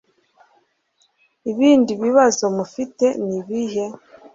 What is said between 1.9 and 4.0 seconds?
bibazo mufite nibihe